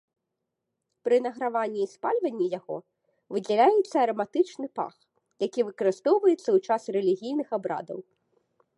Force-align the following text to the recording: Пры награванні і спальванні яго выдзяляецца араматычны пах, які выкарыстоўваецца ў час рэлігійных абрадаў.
Пры 1.07 1.17
награванні 1.25 1.79
і 1.83 1.89
спальванні 1.95 2.47
яго 2.59 2.77
выдзяляецца 3.35 3.95
араматычны 4.07 4.67
пах, 4.81 4.95
які 5.47 5.59
выкарыстоўваецца 5.69 6.39
ў 6.55 6.59
час 6.71 6.81
рэлігійных 6.97 7.47
абрадаў. 7.61 7.99